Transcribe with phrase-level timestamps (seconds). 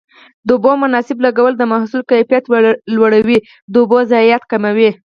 [0.47, 2.43] د اوبو مناسب لګول د محصول کیفیت
[2.95, 4.89] لوړوي او د اوبو ضایعات کموي.